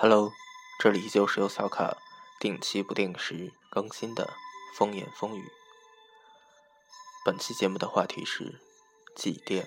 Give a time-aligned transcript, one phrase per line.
[0.00, 0.32] Hello，
[0.78, 1.96] 这里依旧是由小卡
[2.38, 4.32] 定期不定时更新的
[4.76, 5.42] 风言风语。
[7.24, 8.60] 本期节目的话题是
[9.16, 9.64] 祭奠。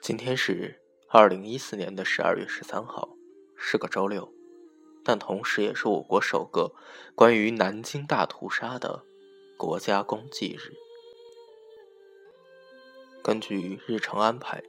[0.00, 0.80] 今天是。
[1.10, 3.16] 二零一四年的十二月十三号
[3.56, 4.30] 是个周六，
[5.02, 6.74] 但同时也是我国首个
[7.14, 9.02] 关于南京大屠杀的
[9.56, 10.74] 国家公祭日。
[13.22, 14.62] 根据日程安排，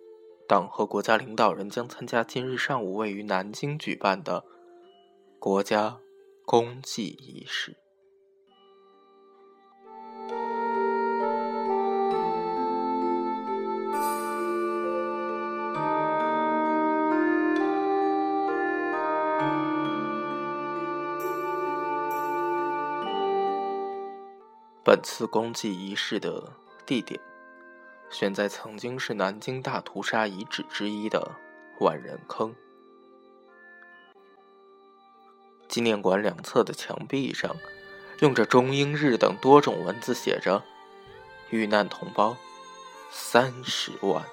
[0.48, 4.46] 党和国家领导人将参加今日上午位于南京举办的
[5.40, 6.00] 国家
[6.46, 7.76] 公祭仪式。
[24.90, 26.52] 本次公祭仪式的
[26.84, 27.22] 地点
[28.10, 31.36] 选在曾经是南京大屠杀遗址之一的
[31.80, 32.56] 万人坑。
[35.68, 37.56] 纪念馆两侧的墙壁上，
[38.22, 40.64] 用着中英日等多种文字写着
[41.52, 42.36] ：“遇难同胞
[43.12, 44.26] 三十万。”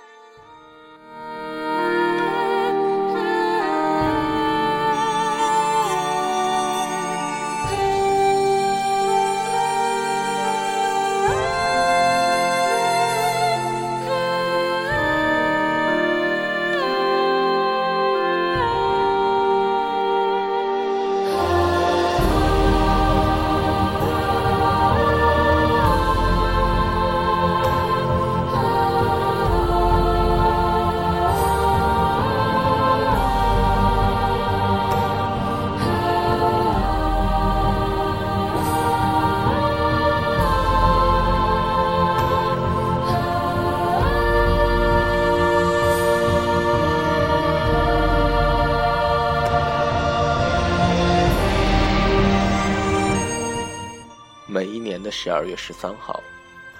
[55.27, 56.23] 十二月十三号，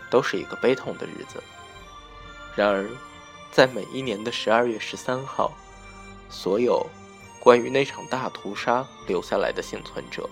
[0.09, 1.43] 都是一个悲痛的日子。
[2.55, 2.89] 然而，
[3.51, 5.51] 在每一年的十二月十三号，
[6.31, 6.87] 所有
[7.41, 10.31] 关于那场大屠杀留下来的幸存者，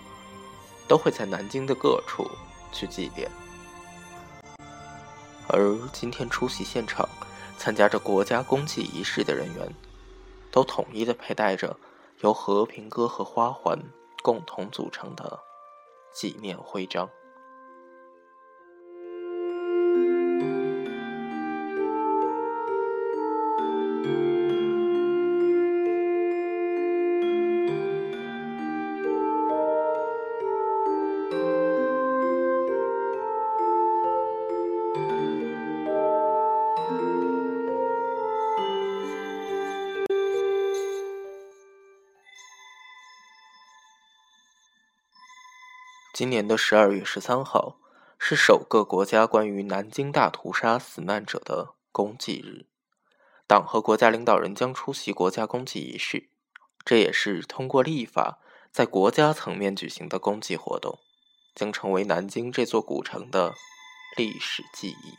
[0.87, 2.25] 都会在南京的各处
[2.71, 3.27] 去祭奠。
[5.49, 7.05] 而今天出席现场、
[7.57, 9.69] 参加着国家公祭仪式的人员，
[10.51, 11.75] 都统一的佩戴着
[12.21, 13.77] 由和平鸽和花环
[14.23, 15.37] 共同组成的
[16.13, 17.09] 纪念徽章。
[46.15, 47.77] 今年的十二月十三号
[48.17, 52.67] 是首个国家关于南京大屠杀死难者的公祭日，
[53.45, 56.29] 党和国家领导人将出席国家公祭仪式，
[56.85, 58.39] 这也是通过立法
[58.71, 60.99] 在国家层面举行的公祭活动，
[61.53, 63.53] 将成为南京这座古城的
[64.15, 65.17] 历史记忆。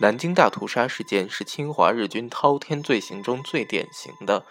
[0.00, 4.44] 南京大屠杀事件是侵华日军滔天罪行中最典型的，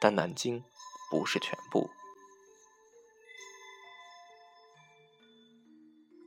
[0.00, 0.64] 但南京
[1.10, 1.90] 不是全部。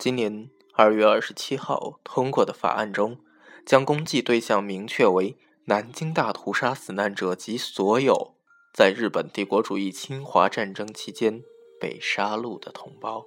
[0.06, 3.18] 今年二月二十七号通过的法案中，
[3.66, 8.36] 将攻击对象明确为南京大屠杀死难者及所有
[8.72, 11.42] 在日本帝国主义侵华战争期间
[11.80, 13.26] 被杀戮的同胞。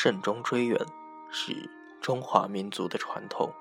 [0.00, 0.78] 慎终追远
[1.28, 1.68] 是
[2.00, 3.52] 中华民族的传统。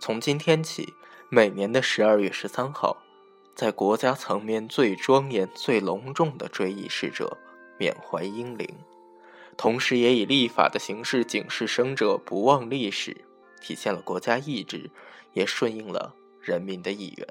[0.00, 0.92] 从今天起，
[1.28, 2.96] 每年的十二月十三号，
[3.54, 7.38] 在国家层面最庄严、最隆重的追忆逝者、
[7.78, 8.68] 缅怀英灵，
[9.56, 13.24] 同时也以立法的形式警示生者不忘历史，
[13.60, 14.90] 体现了国家意志，
[15.32, 17.28] 也顺应了人民的意愿。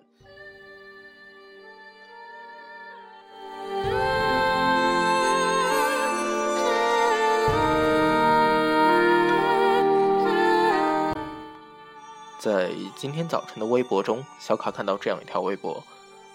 [12.42, 15.84] 在今天早晨的微博中，小卡看到这样一条微博，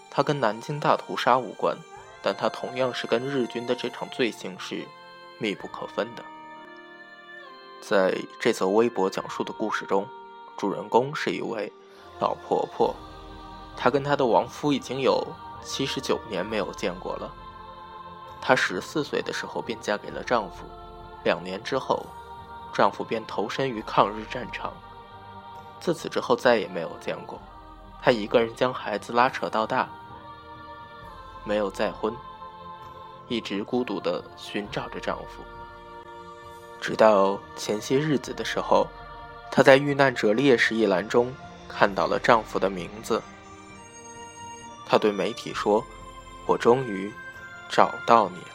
[0.09, 1.77] 它跟南京大屠杀无关，
[2.23, 4.87] 但它同样是跟日军的这场罪行是
[5.39, 6.23] 密不可分的。
[7.81, 10.07] 在这则微博讲述的故事中，
[10.57, 11.73] 主人公是一位
[12.21, 12.95] 老婆婆，
[13.77, 15.27] 她跟她的亡夫已经有
[15.65, 17.35] 七十九年没有见过了。
[18.41, 20.67] 她十四岁的时候便嫁给了丈夫，
[21.25, 22.07] 两年之后，
[22.73, 24.73] 丈夫便投身于抗日战场。
[25.81, 27.41] 自此之后再也没有见过。
[28.03, 29.89] 她一个人将孩子拉扯到大，
[31.45, 32.15] 没有再婚，
[33.29, 35.43] 一直孤独的寻找着丈夫。
[36.81, 38.87] 直到前些日子的时候，
[39.51, 41.33] 她在遇难者烈士一栏中
[41.69, 43.21] 看到了丈夫的名字。
[44.87, 45.85] 她对媒体说
[46.47, 47.13] ：“我终于
[47.69, 48.47] 找到你了。”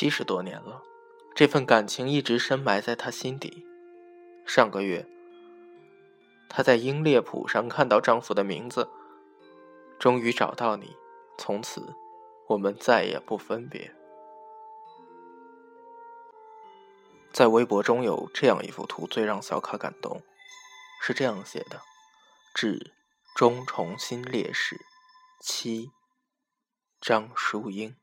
[0.00, 0.82] 七十多年了，
[1.34, 3.66] 这份感情一直深埋在他心底。
[4.46, 5.06] 上个月，
[6.48, 8.88] 她在英烈谱上看到丈夫的名字，
[9.98, 10.96] 终于找到你，
[11.36, 11.94] 从此
[12.48, 13.94] 我们再也不分别。
[17.30, 20.22] 在微博中有这样一幅图，最让小卡感动，
[21.02, 21.82] 是这样写的
[22.56, 22.94] ：“致
[23.36, 24.80] 中重新烈士，
[25.42, 25.90] 七
[27.02, 27.94] 张淑英。”